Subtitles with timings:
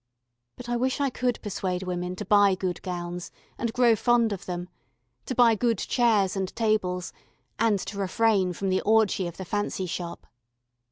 [0.57, 4.47] But I wish I could persuade women to buy good gowns and grow fond of
[4.47, 4.67] them,
[5.27, 7.13] to buy good chairs and tables,
[7.59, 10.25] and to refrain from the orgy of the fancy shop.